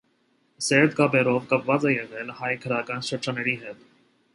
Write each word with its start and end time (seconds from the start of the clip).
Սերտ 0.67 0.95
կապերով 1.01 1.47
կապված 1.53 1.87
է 1.91 1.95
եղել 1.95 2.35
հայ 2.41 2.53
գրական 2.67 3.09
շրջանների 3.13 3.59
հետ։ 3.67 3.91